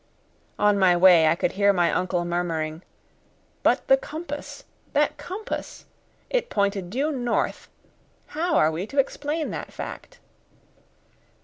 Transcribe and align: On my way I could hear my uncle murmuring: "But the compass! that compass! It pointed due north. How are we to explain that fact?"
On 0.57 0.79
my 0.79 0.97
way 0.97 1.27
I 1.27 1.35
could 1.35 1.51
hear 1.51 1.71
my 1.71 1.91
uncle 1.93 2.25
murmuring: 2.25 2.81
"But 3.61 3.85
the 3.87 3.97
compass! 3.97 4.63
that 4.93 5.15
compass! 5.19 5.85
It 6.31 6.49
pointed 6.49 6.89
due 6.89 7.11
north. 7.11 7.69
How 8.29 8.55
are 8.55 8.71
we 8.71 8.87
to 8.87 8.97
explain 8.97 9.51
that 9.51 9.71
fact?" 9.71 10.17